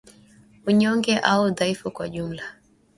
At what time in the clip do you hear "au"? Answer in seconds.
1.23-1.41